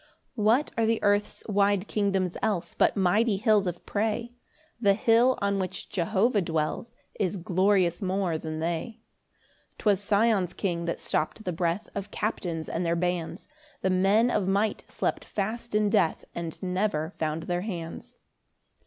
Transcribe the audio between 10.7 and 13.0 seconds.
that stopt the breath Of captains and their